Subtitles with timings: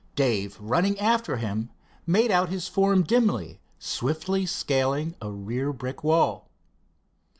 [0.15, 1.69] Dave, running after him,
[2.07, 6.49] made out his form dimly, swiftly scaling a rear brick wall.